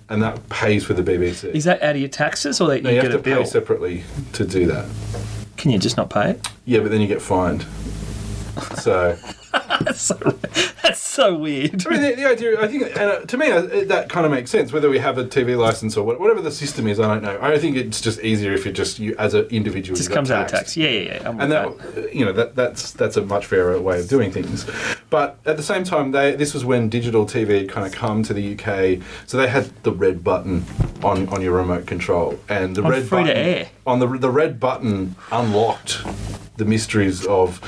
[0.09, 1.53] and that pays for the BBC.
[1.55, 3.31] Is that out of your taxes or that no, you, you get have a to
[3.31, 3.43] bill?
[3.43, 4.89] pay separately to do that.
[5.57, 6.49] Can you just not pay it?
[6.65, 7.67] Yeah, but then you get fined.
[8.77, 9.17] So
[9.81, 10.15] That's so,
[10.83, 11.87] that's so weird.
[11.87, 14.31] I mean, the, the idea, I think, and uh, to me, uh, that kind of
[14.31, 14.73] makes sense.
[14.73, 17.39] Whether we have a TV license or what, whatever the system is, I don't know.
[17.41, 19.97] I think it's just easier if you just you as an individual.
[19.97, 20.77] just comes out of tax.
[20.77, 21.29] Yeah, yeah, yeah.
[21.29, 24.09] I'm and with that uh, you know that that's that's a much fairer way of
[24.09, 24.71] doing things.
[25.09, 28.35] But at the same time, they this was when digital TV kind of come to
[28.35, 30.65] the UK, so they had the red button
[31.03, 33.69] on on your remote control, and the red free to button air.
[33.87, 36.05] on the the red button unlocked
[36.57, 37.59] the mysteries of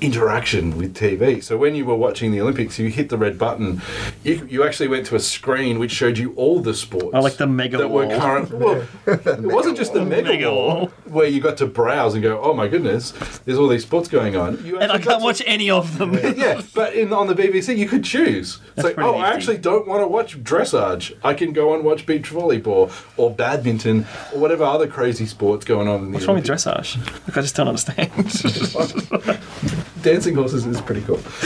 [0.00, 1.42] interaction with TV.
[1.42, 3.80] So when you were watching the Olympics, you hit the red button,
[4.22, 7.10] you, you actually went to a screen which showed you all the sports.
[7.12, 8.50] Oh, like the mega that were current.
[8.64, 10.86] Well, it wasn't just the mega, Mega wall wall.
[11.06, 13.12] where you got to browse and go, oh my goodness,
[13.44, 14.64] there's all these sports going on.
[14.64, 16.14] You And I can't to- watch any of them.
[16.14, 18.58] yeah, but in, on the BBC, you could choose.
[18.76, 21.12] It's like, pretty oh, I actually don't want to watch dressage.
[21.22, 25.88] I can go and watch beach volleyball or badminton or whatever other crazy sports going
[25.88, 26.96] on in the What's wrong with dressage?
[27.26, 28.10] Like, I just don't understand.
[30.02, 31.16] Dancing horses is pretty cool.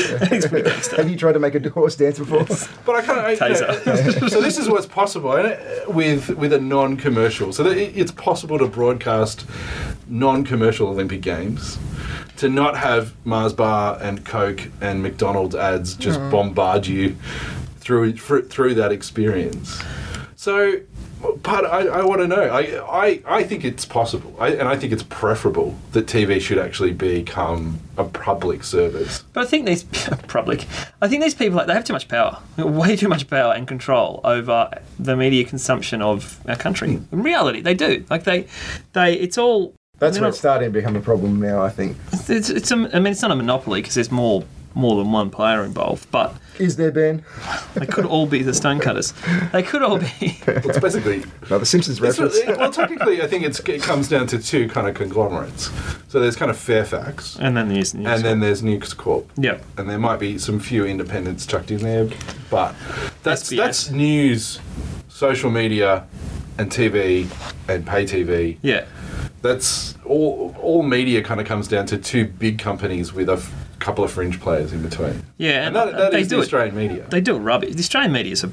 [0.97, 2.45] Have you tried to make a horse dance before?
[2.85, 4.31] But I kind of Taser.
[4.31, 7.53] so this is what's possible and it- with with a non-commercial.
[7.53, 9.45] So that it- it's possible to broadcast
[10.09, 11.79] non-commercial Olympic games.
[12.39, 16.31] To not have Mars Bar and Coke and McDonald's ads just mm.
[16.31, 17.17] bombard you
[17.81, 19.83] through through that experience.
[20.37, 20.81] So,
[21.43, 22.43] but I, I want to know.
[22.43, 26.59] I, I I think it's possible, I, and I think it's preferable that TV should
[26.59, 29.25] actually become a public service.
[29.33, 29.83] But I think these
[30.29, 30.67] public,
[31.03, 33.67] I think these people like they have too much power, way too much power and
[33.67, 36.95] control over the media consumption of our country.
[36.97, 37.15] Hmm.
[37.15, 38.05] In reality, they do.
[38.11, 38.47] Like they,
[38.93, 39.15] they.
[39.15, 39.75] It's all.
[39.99, 41.97] That's they're where not- it's starting to become a problem now, I think.
[42.13, 45.31] It's, it's a, I mean, it's not a monopoly because there's more more than one
[45.31, 47.25] player involved, but Is there, Ben?
[47.75, 49.13] they could all be the stonecutters.
[49.53, 50.07] They could all be.
[50.47, 52.39] It's basically No, the Simpsons reference.
[52.47, 55.71] not- well, technically, I think it's, it comes down to two kind of conglomerates.
[56.09, 58.07] So there's kind of Fairfax, And then there's news.
[58.07, 59.31] and then there's News Corp.
[59.37, 59.63] Yep.
[59.79, 62.09] And there might be some few independents chucked in there,
[62.51, 62.75] but
[63.23, 63.57] that's SBS.
[63.57, 64.61] that's news,
[65.09, 66.07] social media,
[66.59, 67.29] and TV
[67.69, 68.59] and pay TV.
[68.63, 68.85] Yeah.
[69.43, 70.55] That's all.
[70.61, 74.11] All media kind of comes down to two big companies with a f- couple of
[74.11, 75.23] fringe players in between.
[75.39, 76.45] Yeah, and that, that they is do the it.
[76.45, 77.07] Australian media.
[77.09, 77.75] They do it rubbish.
[77.75, 78.51] The Australian media is a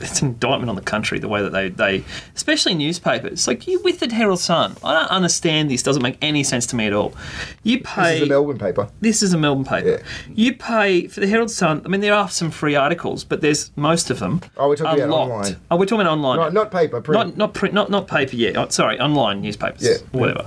[0.00, 2.02] it's an indictment on the country the way that they, they
[2.34, 4.76] especially newspapers like you with the Herald Sun.
[4.82, 5.82] I don't understand this.
[5.82, 7.14] Doesn't make any sense to me at all.
[7.62, 8.14] You pay.
[8.14, 8.88] This is a Melbourne paper.
[9.00, 9.88] This is a Melbourne paper.
[9.88, 10.02] Yeah.
[10.34, 11.82] You pay for the Herald Sun.
[11.84, 14.40] I mean, there are some free articles, but there's most of them.
[14.56, 15.30] Oh, we're talking are about locked.
[15.30, 15.56] online.
[15.70, 16.36] Oh, we're talking about online.
[16.38, 17.18] Not, not paper, print.
[17.28, 18.56] Not not print, not not paper yet.
[18.56, 19.94] Oh, sorry, online newspapers, Yeah.
[20.12, 20.46] or whatever,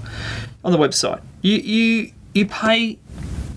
[0.66, 1.22] on the website.
[1.42, 3.00] You you you pay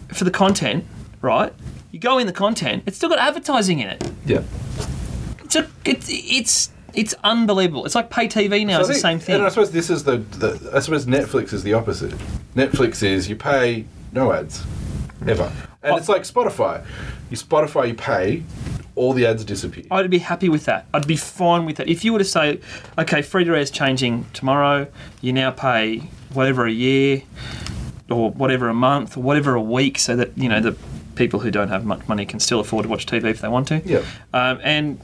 [0.09, 0.85] for the content,
[1.23, 1.53] right?
[1.90, 2.83] You go in the content.
[2.87, 4.11] It's still got advertising in it.
[4.27, 4.42] yeah.
[5.44, 7.87] It's a, it's it's it's unbelievable.
[7.87, 8.75] It's like pay TV now.
[8.75, 9.35] So I it's the think- same thing.
[9.37, 10.71] And I suppose this is the, the.
[10.75, 12.12] I suppose Netflix is the opposite.
[12.55, 14.62] Netflix is you pay no ads,
[15.27, 15.51] ever,
[15.83, 15.97] and Oh.
[15.97, 16.85] it's like Spotify.
[17.31, 18.42] You Spotify, you pay,
[18.94, 19.85] all the ads disappear.
[19.90, 20.87] I'd be happy with that.
[20.92, 21.88] I'd be fine with that.
[21.88, 22.61] If you were to say,
[22.99, 24.87] okay, free to air is changing tomorrow,
[25.23, 25.99] you now pay
[26.35, 27.23] whatever a year,
[28.11, 30.77] or whatever a month, or whatever a week, so that you know the
[31.14, 33.66] people who don't have much money can still afford to watch TV if they want
[33.68, 33.83] to.
[33.85, 34.03] Yeah.
[34.33, 35.01] Um, and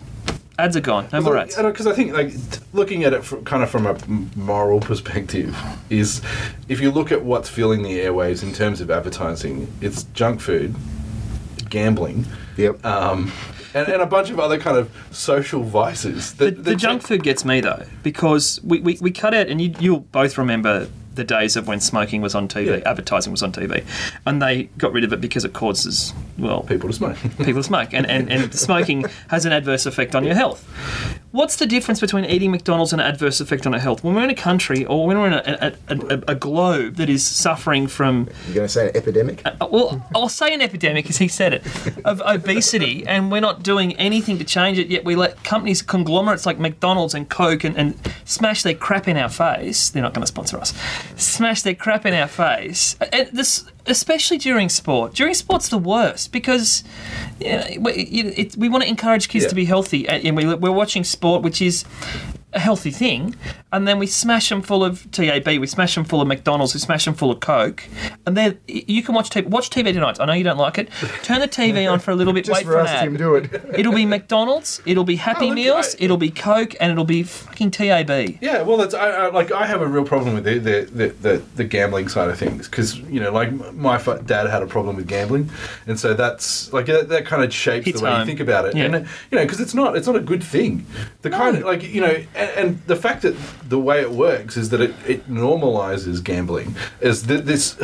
[0.58, 1.08] ads are gone.
[1.12, 1.56] No more ads.
[1.56, 2.32] Because I think, like,
[2.72, 3.96] looking at it from, kind of from a
[4.38, 5.56] moral perspective,
[5.90, 6.22] is
[6.68, 10.74] if you look at what's filling the airwaves in terms of advertising, it's junk food,
[11.68, 12.84] gambling, Yep.
[12.86, 13.32] um,
[13.74, 16.34] and, and a bunch of other kind of social vices.
[16.34, 19.48] The, that- the that- junk food gets me though because we, we, we cut out,
[19.48, 22.90] and you, you'll both remember the days of when smoking was on TV, Yeah.
[22.90, 23.84] advertising was on TV,
[24.26, 27.16] and they got rid of it because it causes well people to smoke.
[27.38, 30.64] people to smoke, and, and, and smoking has an adverse effect on your health.
[31.34, 34.04] What's the difference between eating McDonald's and an adverse effect on our health?
[34.04, 37.10] When we're in a country or when we're in a, a, a, a globe that
[37.10, 39.42] is suffering from You're going to say an epidemic?
[39.44, 41.66] uh, well, I'll say an epidemic, as he said it,
[42.04, 44.86] of obesity, and we're not doing anything to change it.
[44.86, 49.16] Yet we let companies, conglomerates like McDonald's and Coke, and, and smash their crap in
[49.16, 49.90] our face.
[49.90, 50.72] They're not going to sponsor us.
[51.16, 52.96] Smash their crap in our face.
[53.12, 55.14] And this, especially during sport.
[55.14, 56.84] During sport's the worst because
[57.40, 59.48] you know, we, it, we want to encourage kids Yeah.
[59.50, 61.84] to be healthy, and and we, we're watching sport, which is
[62.54, 63.34] a healthy thing,
[63.72, 66.80] and then we smash them full of TAB, we smash them full of McDonald's, we
[66.80, 67.82] smash them full of Coke,
[68.26, 69.46] and then you can watch TV.
[69.46, 70.18] Watch TV tonight.
[70.20, 70.88] I know you don't like it.
[71.22, 72.44] Turn the TV on for a little bit.
[72.44, 73.16] Just wait for for an us, ad.
[73.16, 73.50] Do it.
[73.78, 74.80] It'll be McDonald's.
[74.86, 75.94] It'll be Happy Oh, Meals.
[75.94, 78.38] I- it'll be Coke, and it'll be fucking TAB.
[78.40, 81.08] Yeah, well, that's I, I, like I have a real problem with the the, the,
[81.08, 84.66] the, the gambling side of things because you know, like my fa- dad had a
[84.66, 85.50] problem with gambling,
[85.86, 88.20] and so that's like that, that kind of shapes Hits the way home.
[88.20, 88.84] you think about it, Yeah.
[88.84, 88.94] and
[89.30, 90.86] you know, because it's not it's not a good thing.
[91.22, 93.34] The kind of like you know, and, the fact that
[93.68, 96.74] the way it works is that it, it normalizes gambling.
[97.00, 97.76] Is that this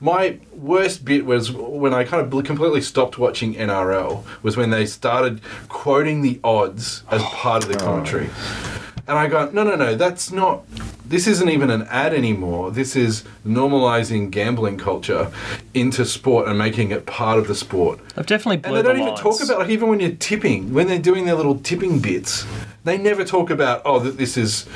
[0.00, 4.86] my worst bit was when I kind of completely stopped watching NRL was when they
[4.86, 7.84] started quoting the odds as part of the oh.
[7.84, 8.30] commentary.
[9.08, 10.62] And I go, no, no, no, that's not.
[11.04, 12.70] This isn't even an ad anymore.
[12.70, 15.30] This is normalizing gambling culture
[15.74, 17.98] into sport and making it part of the sport.
[18.14, 19.20] They've definitely blurred And they don't the even lines.
[19.38, 22.46] talk about like even when you're tipping, when they're doing their little tipping bits,
[22.84, 24.66] they never talk about oh that this is.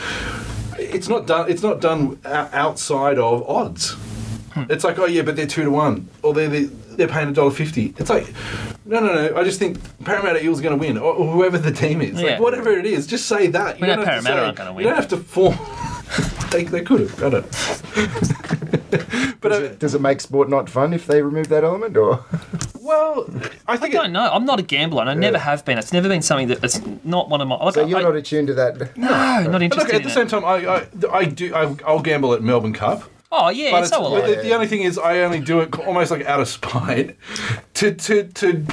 [0.79, 1.49] It's not done.
[1.51, 3.97] It's not done o- outside of odds.
[4.57, 4.73] Hmm.
[4.73, 6.65] It's like oh yeah, but they're two to one, or they're they're,
[6.97, 7.93] they're paying a dollar fifty.
[7.99, 8.27] It's like
[8.87, 9.37] no, no, no.
[9.37, 12.19] I just think Parramatta Eels are going to win, or, or whoever the team is.
[12.19, 12.31] Yeah.
[12.33, 13.79] Like whatever it is, just say that.
[13.81, 14.85] We know don't have Parramatta say- aren't gonna win.
[14.85, 15.59] You don't have to form.
[16.53, 17.23] they, they could have.
[17.23, 17.43] I don't.
[17.43, 18.07] know.
[19.41, 21.97] but Does uh, it, does it make sport not fun if they remove that element,
[21.99, 22.25] or
[22.81, 24.31] well, I think I think don't it, know.
[24.33, 25.77] I'm not a gambler, and I never have been.
[25.77, 27.57] It's never been something that it's not one of my.
[27.57, 28.97] Like, so you're I, not attuned to that?
[28.97, 30.13] no, not But interested look, at in the it.
[30.13, 31.55] same time, I, I, I do.
[31.55, 33.03] I, I'll gamble at Melbourne Cup.
[33.37, 34.35] Oh yeah, But, so it's, will but I.
[34.35, 37.17] the, the only thing is, I only do it almost like out of spite
[37.75, 38.65] to to, to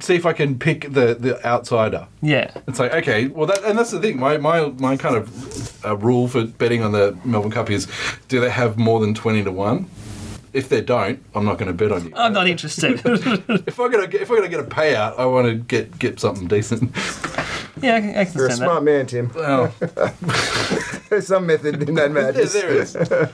[0.00, 2.06] see if I can pick the, the outsider.
[2.20, 2.50] Yeah.
[2.66, 4.18] It's like okay, well, that and that's the thing.
[4.18, 7.86] My my my kind of uh, rule for betting on the Melbourne Cup is:
[8.28, 9.88] do they have more than twenty to one?
[10.52, 12.12] If they don't, I'm not going to bet on you.
[12.14, 13.00] I'm not interested.
[13.06, 16.20] if I'm gonna get, if I'm gonna get a payout, I want to get get
[16.20, 16.92] something decent.
[17.82, 19.30] Yeah, I can, I can You're a understand smart man, Tim.
[19.34, 19.74] Well,
[21.08, 22.52] There's some method in that there, madness.
[22.52, 22.96] there is.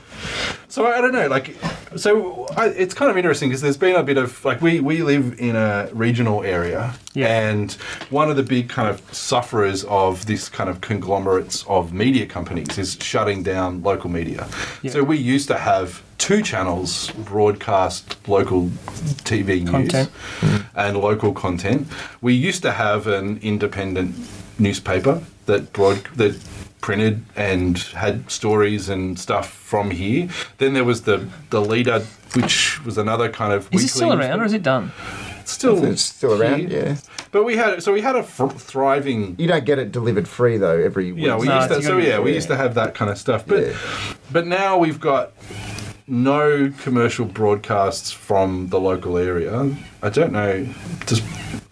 [0.71, 1.55] So I, I don't know, like,
[1.95, 5.01] so I, it's kind of interesting because there's been a bit of like we we
[5.01, 7.25] live in a regional area, Yeah.
[7.49, 7.71] and
[8.11, 12.77] one of the big kind of sufferers of this kind of conglomerates of media companies
[12.77, 14.47] is shutting down local media.
[14.83, 14.91] Yeah.
[14.91, 18.67] So we used to have two channels broadcast local
[19.25, 20.09] TV news Content.
[20.41, 20.77] Mm-hmm.
[20.79, 21.87] and local content.
[22.21, 24.15] We used to have an independent
[24.59, 26.37] newspaper that broad that
[26.81, 30.29] printed and had stories and stuff from here.
[30.59, 31.99] Then there was the the leader,
[32.35, 33.63] which was another kind of.
[33.65, 34.91] Is weekly it still around or is it done?
[35.39, 36.85] It's still It's still around, here.
[36.85, 36.95] yeah.
[37.31, 39.35] But we had so we had a thriving.
[39.39, 41.25] You don't get it delivered free though every week.
[41.25, 41.81] Yeah, we No, used to.
[41.81, 43.45] So yeah, we used to have that kind of stuff.
[43.47, 43.73] But Yeah.
[44.31, 45.31] but now we've got
[46.09, 49.75] no commercial broadcasts from the local area.
[50.01, 50.67] I don't know.
[51.05, 51.23] Just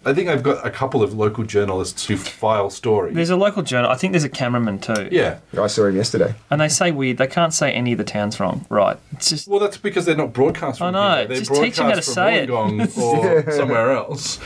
[0.04, 3.14] I think I've got a couple of local journalists who file stories.
[3.14, 3.90] There's a local journal.
[3.90, 5.08] I think there's a cameraman too.
[5.10, 5.38] yeah.
[5.58, 6.34] I saw him yesterday.
[6.50, 7.18] And they say weird.
[7.18, 8.64] They can't say any of the towns wrong.
[8.70, 8.96] Right.
[9.12, 9.48] It's just.
[9.48, 11.16] Well, that's because they're not broadcast from I know.
[11.18, 11.26] here.
[11.28, 12.46] They're Just teach them how to broadcast say it.
[12.48, 14.38] from Wollongong or somewhere else.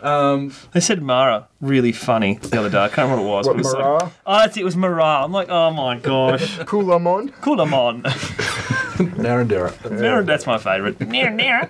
[0.00, 1.48] Um, They said Mara.
[1.60, 2.78] Really funny the other day.
[2.78, 3.46] I can't remember what it was.
[3.48, 4.12] What, but it was like- Mara?
[4.26, 4.60] oh, that's it.
[4.60, 5.24] It was Mara.
[5.24, 6.58] I'm like, oh my gosh.
[6.60, 7.32] Coolamon.
[7.40, 7.56] cool
[9.10, 9.48] them on.
[9.48, 10.26] Narrandera.
[10.26, 11.00] That's my favourite.
[11.08, 11.66] Near, near.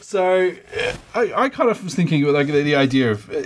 [0.00, 0.52] So
[1.14, 3.42] I, I kind of was thinking like the, the idea of uh,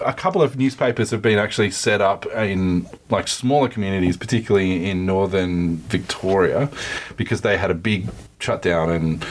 [0.00, 5.06] a couple of newspapers have been actually set up in like smaller communities, particularly in
[5.06, 6.70] northern Victoria,
[7.16, 9.24] because they had a big shutdown and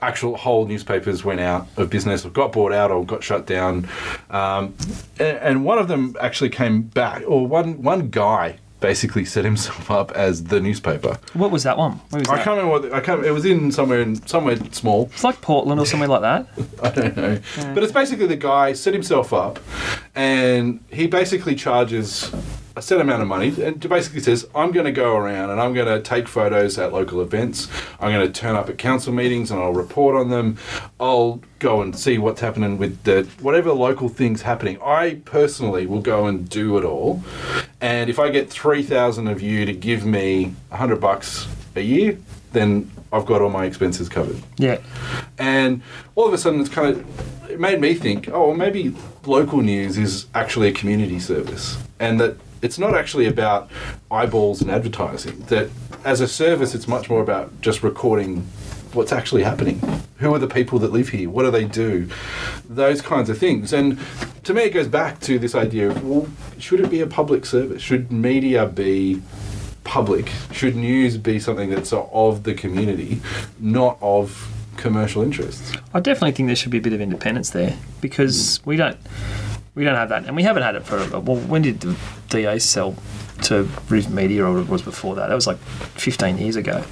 [0.00, 3.88] actual whole newspapers went out of business or got bought out or got shut down.
[4.30, 4.74] Um,
[5.18, 9.90] and, and one of them actually came back, or one one guy basically set himself
[9.90, 11.18] up as the newspaper.
[11.32, 11.92] What was that one?
[12.10, 12.44] Where was I that?
[12.44, 13.24] can't remember what I can't.
[13.24, 15.10] It was in somewhere in somewhere small.
[15.12, 16.46] It's like Portland or somewhere like that.
[16.82, 17.38] I don't know.
[17.74, 19.58] But it's basically the guy set himself up
[20.14, 22.30] and he basically charges
[22.76, 25.72] a set amount of money and basically says, I'm going to go around and I'm
[25.72, 27.68] going to take photos at local events.
[27.98, 30.58] I'm going to turn up at council meetings and I'll report on them.
[31.00, 34.78] I'll go and see what's happening with the whatever local things happening.
[34.84, 37.22] I personally will go and do it all.
[37.80, 42.18] And if I get 3,000 of you to give me 100 bucks a year,
[42.52, 44.42] then I've got all my expenses covered.
[44.58, 44.78] Yeah.
[45.38, 45.80] And
[46.14, 49.62] all of a sudden, it's kind of it made me think, oh, well, maybe local
[49.62, 53.70] news is actually a community service, and that it's not actually about
[54.10, 55.38] eyeballs and advertising.
[55.46, 55.70] That
[56.04, 58.46] as a service, it's much more about just recording
[58.92, 59.80] what's actually happening.
[60.18, 61.28] Who are the people that live here?
[61.28, 62.08] What do they do?
[62.68, 63.72] Those kinds of things.
[63.72, 63.98] And
[64.44, 66.26] to me, it goes back to this idea of, well,
[66.58, 67.82] should it be a public service?
[67.82, 69.22] Should media be
[69.84, 70.30] public?
[70.52, 73.20] Should news be something that's of the community,
[73.60, 75.72] not of commercial interests?
[75.92, 78.96] I definitely think there should be a bit of independence there because we don't
[79.76, 80.98] we don't have that, and we haven't had it for.
[81.20, 81.96] Well, when did the
[82.28, 82.96] DA sell
[83.42, 85.28] to Riv Media or it was before that.
[85.28, 86.82] That was like 15 years ago.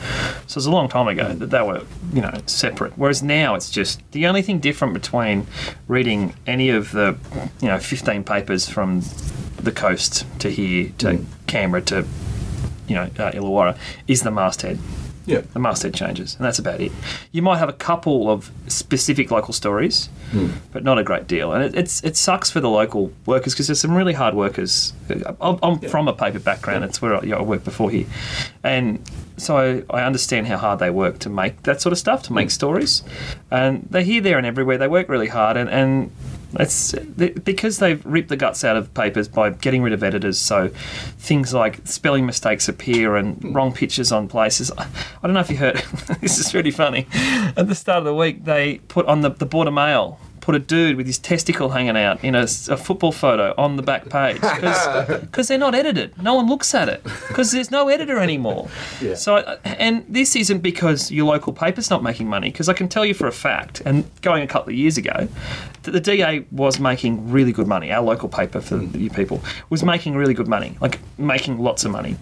[0.46, 2.92] So it's a long time ago that they were, you know, separate.
[2.96, 5.46] Whereas now it's just the only thing different between
[5.88, 7.16] reading any of the,
[7.60, 9.02] you know, 15 papers from
[9.56, 12.06] the coast to here to Canberra to,
[12.86, 14.78] you know, uh, Illawarra is the masthead
[15.26, 15.42] Yeah.
[15.52, 16.92] the masthead changes, and that's about it.
[17.32, 20.50] You might have a couple of specific local stories, hmm.
[20.72, 21.52] but not a great deal.
[21.52, 24.92] And it, it's it sucks for the local workers because there's some really hard workers.
[25.08, 27.90] Uh, I'm, I'm from a paper background; it's where I, you know, I worked before
[27.90, 28.06] here,
[28.62, 29.02] and
[29.36, 29.56] so
[29.90, 32.46] I, I understand how hard they work to make that sort of stuff, to make
[32.46, 32.50] hmm.
[32.50, 33.02] stories.
[33.50, 34.78] And they're here, there, and everywhere.
[34.78, 36.10] They work really hard, and, and
[36.60, 40.38] it's because they've ripped the guts out of papers by getting rid of editors.
[40.38, 40.68] So
[41.18, 44.70] things like spelling mistakes appear and wrong pictures on places.
[44.76, 44.86] I
[45.22, 45.76] I don't know if you heard.
[46.20, 47.06] this is really funny.
[47.56, 50.18] At the start of the week, they put on the the border mail.
[50.44, 54.10] Put a dude with his testicle hanging out in a football photo on the back
[54.10, 56.20] page because they're not edited.
[56.22, 58.68] No one looks at it because there's no editor anymore.
[59.00, 59.14] Yeah.
[59.14, 62.90] So, uh, and this isn't because your local paper's not making money, because I can
[62.90, 65.28] tell you for a fact, and going a couple of years ago,
[65.84, 67.90] that the DA was making really good money.
[67.90, 69.00] Our local paper for hmm.
[69.00, 72.16] you people was making really good money, like making lots of money.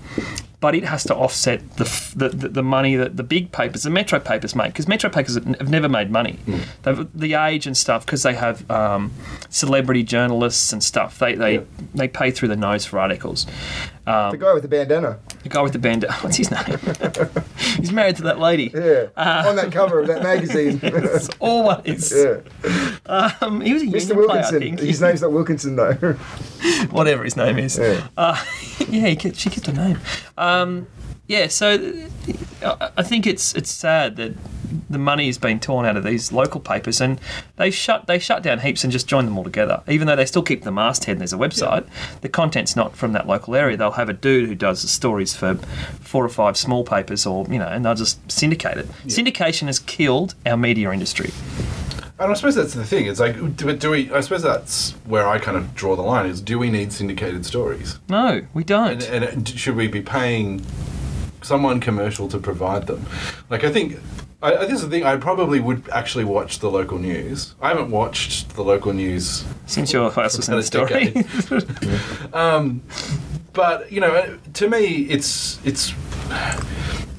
[0.62, 4.20] But it has to offset the, the, the, money that the big papers, the metro
[4.20, 6.38] papers make, because metro papers have never made money.
[6.84, 9.10] They've, the age and stuff, because they have um,
[9.50, 11.60] celebrity journalists and stuff, they, they, Yeah.
[11.96, 13.44] they pay through the nose for articles.
[14.06, 15.18] Um, The guy with the bandana.
[15.44, 16.12] the guy with the bandana.
[16.22, 16.78] what's his name?
[17.76, 18.70] He's married to that lady.
[18.74, 19.06] Yeah.
[19.16, 20.80] Uh, on that cover of that magazine.
[20.82, 22.12] It's always.
[22.12, 22.40] yeah.
[23.06, 23.90] Um, he was a Mr.
[23.92, 24.16] union player, I
[24.50, 24.60] Wilkinson.
[24.60, 24.80] think.
[24.80, 25.92] His name's not Wilkinson though.
[26.90, 27.78] Whatever his name is.
[27.78, 28.06] Yeah.
[28.16, 28.36] Uh,
[28.88, 29.98] yeah, he kept, she kept her name.
[30.36, 30.86] Um,
[31.28, 32.02] yeah, so
[32.62, 34.32] uh, I think it's it's sad that
[34.90, 37.20] the money has been torn out of these local papers, and
[37.56, 39.82] they shut they shut down heaps and just join them all together.
[39.88, 41.86] Even though they still keep the masthead and there's a website,
[42.20, 43.76] the content's not from that local area.
[43.76, 45.54] They'll have a dude who does the stories for
[46.00, 48.88] four or five small papers, or you know, and they'll just syndicate it.
[49.06, 51.30] Syndication has killed our media industry.
[52.18, 53.06] And I suppose that's the thing.
[53.06, 54.10] It's like, do, but do we?
[54.12, 56.26] I suppose that's where I kind of draw the line.
[56.26, 57.98] Is do we need syndicated stories?
[58.08, 59.02] No, we don't.
[59.08, 60.64] And, and should we be paying
[61.42, 63.06] someone commercial to provide them?
[63.50, 63.98] Like, I think.
[64.42, 65.04] I, I- this is the thing.
[65.04, 67.54] I probably would actually watch the local news.
[67.60, 71.14] I haven't watched the local news Since your house was in the story.
[72.32, 72.82] um,
[73.52, 75.92] but you know, to me, it's it's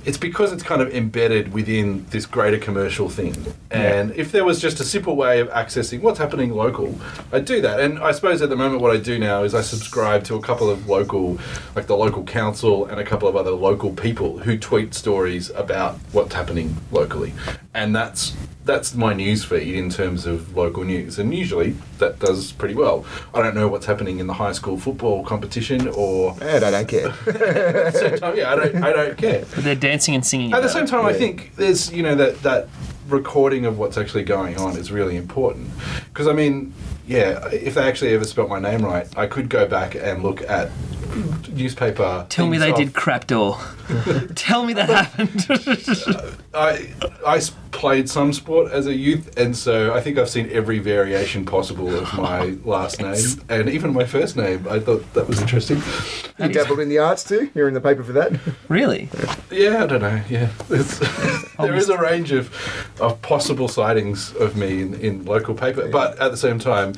[0.06, 3.36] it's because it's kind of embedded within this greater commercial thing.
[3.72, 7.00] And if there was just a simple way of accessing what's happening local,
[7.32, 7.80] I'd do that.
[7.80, 10.42] And I suppose at the moment, what I do now is I subscribe to a
[10.42, 11.40] couple of local,
[11.76, 15.96] like the local council and a couple of other local people who tweet stories about
[16.12, 17.34] what's happening locally,
[17.74, 18.34] and that's
[18.66, 23.06] that's my news feed in terms of local news, and usually that does pretty well.
[23.34, 26.88] I don't know what's happening in the high school football competition, or And I don't
[26.88, 27.08] care.
[27.28, 29.46] at the same time, yeah, I don't, I don't care.
[29.54, 30.54] But they're dancing and singing.
[30.54, 30.88] At the about same it.
[30.88, 32.70] time, I think there's you know that that
[33.10, 35.70] recording of what's actually going on is really important
[36.06, 36.74] because I mean,
[37.06, 40.42] yeah, if they actually ever spelt my name right, I could go back and look
[40.50, 40.70] at
[41.52, 42.26] newspaper.
[42.30, 43.60] Tell me they off- did crap door.
[44.36, 45.46] Tell me that happened.
[46.54, 51.46] I played some sport as a youth, and so I think I've seen every variation
[51.46, 54.66] possible of my last name and even my first name.
[54.70, 55.82] I thought that was interesting.
[56.40, 57.50] You dabbled in the arts too.
[57.54, 58.40] You're in the paper for that.
[58.70, 59.10] really?
[59.52, 60.22] Yeah, I don't know.
[60.30, 62.54] Yeah, there is a range of
[63.00, 66.93] of possible sightings of me in, in local paper, but at the same time,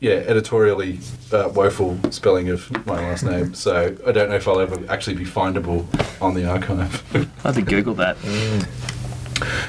[0.00, 0.98] yeah, editorially
[1.32, 3.54] uh, woeful spelling of my last name.
[3.54, 5.86] So I don't know if I'll ever actually be findable
[6.20, 7.02] on the archive.
[7.44, 8.16] I had to Google that.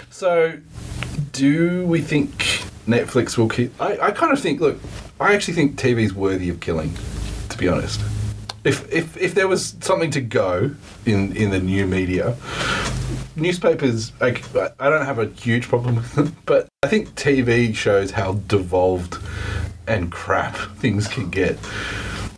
[0.10, 0.58] So,
[1.32, 2.32] do we think
[2.88, 3.80] Netflix will keep?
[3.82, 4.62] I, I kind of think.
[4.62, 4.80] Look,
[5.20, 6.94] I actually think TV is worthy of killing.
[7.50, 8.02] To be honest,
[8.64, 10.72] if if if there was something to go
[11.06, 12.36] in in the new media,
[13.38, 14.12] newspapers.
[14.20, 14.42] I,
[14.80, 19.18] I don't have a huge problem with them, but I think TV shows how devolved
[19.88, 21.58] and crap things can get.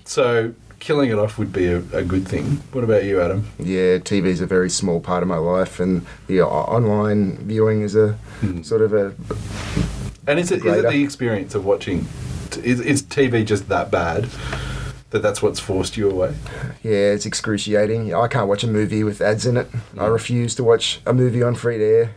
[0.05, 0.53] So.
[0.79, 2.45] Killing it off would be a, a good thing.
[2.71, 3.45] What about you, Adam?
[3.59, 7.81] Yeah, TV is a very small part of my life, and the o- online viewing
[7.81, 8.61] is a Hmm.
[8.61, 9.13] sort of a
[10.25, 12.07] And is it, is it the experience of watching?
[12.63, 14.29] Is, is TV just that bad
[15.09, 16.33] that that's what's forced you away?
[16.81, 18.13] yeah, it's excruciating.
[18.15, 19.67] I can't watch a movie with ads in it.
[19.97, 22.11] I refuse to watch a movie on free to air.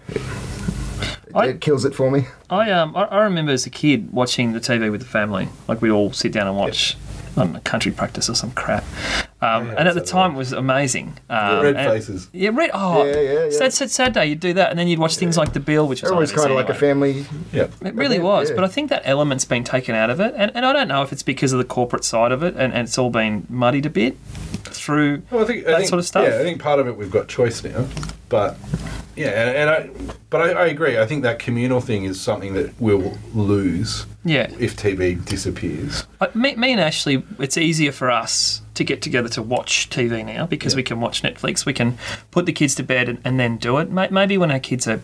[1.35, 2.27] It, I- it kills it for me.
[2.51, 5.49] I um I, I remember as a kid watching the TV with the family.
[5.69, 6.97] Like we'd all sit down and watch.
[7.35, 8.85] I don't country practice or some crap.
[9.41, 11.19] Um, Yeah, and at the that's time it was amazing.
[11.31, 12.29] Um, Red and- Faces.
[12.35, 12.71] Yeah, red.
[12.75, 13.51] Oh, Yeah, yeah, yeah.
[13.51, 14.27] Sad, sad, sad day.
[14.27, 16.37] You'd do that, and then you'd watch things like The Bill, which was Everyone's on
[16.37, 17.25] NBC kind of like a family.
[17.51, 17.69] Yeah.
[17.81, 18.57] It really was, yeah.
[18.57, 21.03] but I think that element's been taken out of it, and, and I don't know
[21.03, 23.87] if it's because of the corporate side of it, and, and it's all been muddied
[23.87, 24.19] a bit.
[24.65, 26.29] Through Well, I think I that think, sort of stuff.
[26.29, 27.87] Yeah, I think part of it we've got choice now,
[28.29, 28.57] but
[29.17, 30.99] yeah, and, and I, but I, I agree.
[30.99, 34.51] I think that communal thing is something that we'll lose yeah.
[34.59, 36.07] if TV disappears.
[36.21, 40.25] Like me, me and Ashley, it's easier for us to get together to watch TV
[40.25, 40.77] now because Yeah.
[40.79, 41.67] we can watch Netflix.
[41.67, 41.99] We can
[42.31, 43.91] put the kids to bed and, and then do it.
[43.91, 45.01] Maybe when our kids are,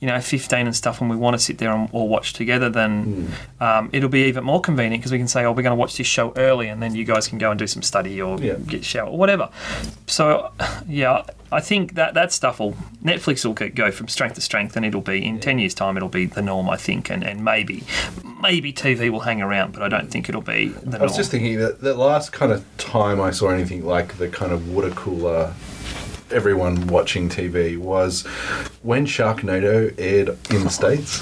[0.00, 2.70] you know, 15 and stuff, and we want to sit there and all watch together,
[2.70, 5.74] then um, it'll be even more convenient because we can say, "Oh, we're going to
[5.76, 8.38] watch this show early," and then you guys can go and do some study or
[8.40, 8.54] Yeah.
[8.54, 9.48] get shower or whatever.
[10.06, 10.50] So,
[10.88, 11.22] yeah.
[11.52, 15.00] I think that that stuff will Netflix will go- from strength to strength, and it'll
[15.00, 15.96] be in ten years' time.
[15.96, 17.82] It'll be the norm, I think, and, and maybe
[18.40, 21.02] maybe TV will hang around, but I don't think it'll be the norm.
[21.02, 24.28] I was just thinking that the last kind of time I saw anything like the
[24.28, 25.54] kind of water cooler.
[26.30, 28.24] Everyone watching TV was
[28.82, 31.20] when Sharknado aired in the states,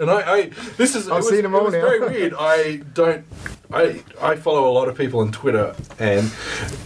[0.00, 1.80] and I, I this is I've it was, seen 'em it all was now.
[1.82, 2.34] very weird.
[2.38, 3.24] I don't,
[3.72, 6.32] I I follow a lot of people on Twitter, and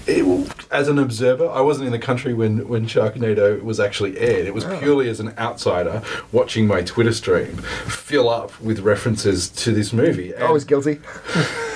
[0.07, 4.47] it, as an observer, I wasn't in the country when when Sharknado was actually aired.
[4.47, 4.79] It was Oh.
[4.79, 6.03] purely as an outsider
[6.33, 7.57] watching my Twitter stream
[7.89, 10.35] fill up with references to this movie.
[10.35, 11.01] Oh, I was guilty.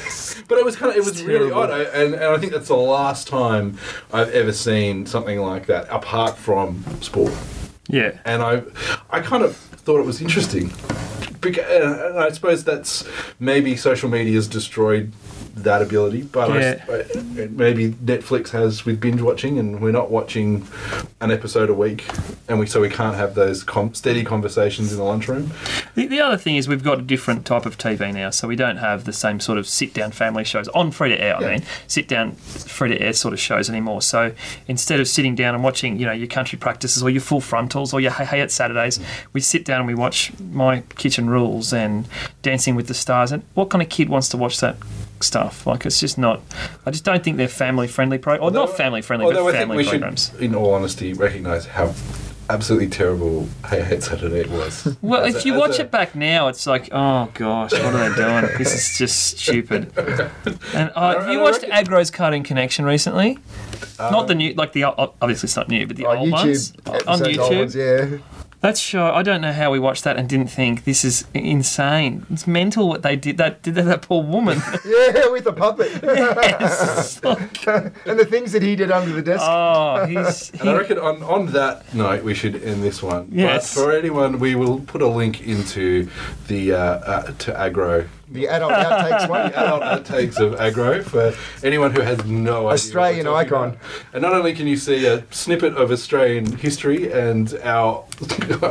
[0.49, 1.63] But it was kind of it was It's really terrible.
[1.63, 3.79] odd, I, and and I think that's the last time
[4.13, 7.33] I've ever seen something like that apart from sport.
[7.89, 8.19] yeah.
[8.25, 8.63] And I
[9.11, 10.69] I kind of thought it was interesting,
[11.41, 11.69] Beca-
[12.11, 13.05] and I suppose that's
[13.39, 15.13] maybe social media has destroyed
[15.57, 20.11] that ability, but I s- I- maybe Netflix has with binge watching, and we're not
[20.11, 20.67] watching
[21.21, 22.05] an episode a week,
[22.49, 25.53] and we so we can't have those com- steady conversations in the lunchroom.
[25.95, 28.57] The, the other thing is we've got a different type of TV now, so we
[28.57, 31.37] don't have the same sort of sit-down family shows on free to air.
[31.41, 31.47] Yeah.
[31.47, 34.03] I mean, sit-down free to air sort of shows anymore.
[34.03, 34.33] So
[34.67, 37.93] instead of sitting down and watching, you know, your country practices or your full frontals
[37.93, 38.99] or your Hey Hey It's Saturdays,
[39.33, 42.07] we sit down and we watch My Kitchen Rules and
[42.43, 43.31] Dancing with the Stars.
[43.33, 44.77] And what kind of kid wants to watch that?
[45.25, 46.43] Stuff like it's just not.
[46.85, 49.59] I just don't think they're family friendly pro or not family friendly, Although but I
[49.59, 50.31] think family we programs.
[50.31, 51.95] should, in all honesty, recognise how
[52.51, 54.97] absolutely terrible Hey Hey Saturday it was.
[55.03, 57.83] Well, As if a- you watch a- it back now, it's like, oh gosh, what
[57.95, 58.59] are they doing?
[58.59, 59.91] This is just stupid.
[60.75, 63.39] And uh, have you watched reckon- Agro's Cartoon Connection recently?
[63.99, 66.95] not the new, like the obviously it's not new, but the Oh, old ones on
[66.97, 67.59] episodes, old YouTube.
[67.61, 68.19] ones, yeah.
[68.65, 72.25] That show, I don't know how we watched that and didn't think this is insane.
[72.31, 73.37] It's mental what they did.
[73.37, 74.59] That did that, that poor woman.
[74.87, 76.03] Yeah, with the puppet.
[76.03, 77.21] Yes.
[77.25, 79.45] and the things that he did under the desk.
[79.45, 80.51] oh, he's.
[80.61, 83.29] And I reckon on, on that note, we should end this one.
[83.31, 83.75] Yes.
[83.75, 86.09] But for anyone, we will put a link into
[86.49, 88.09] the uh, uh, to Agro.
[88.29, 89.51] The adult outtakes one.
[89.51, 92.75] The adult outtakes of Agro for anyone who has no idea.
[92.75, 93.71] Australian icon.
[93.71, 93.81] about.
[94.13, 98.05] And not only can you see a snippet of Australian history and our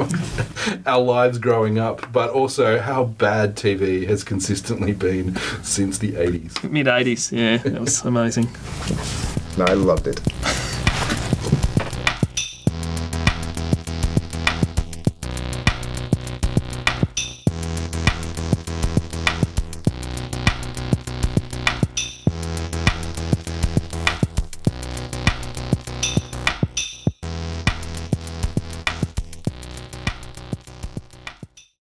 [0.85, 6.69] our lives growing up, but also how bad TV has consistently been since the 80s.
[6.69, 8.47] Mid 80s, yeah, that was amazing.
[9.57, 10.19] No, I loved it.